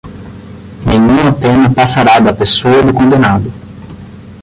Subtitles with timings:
[0.83, 3.53] nenhuma pena passará da pessoa do condenado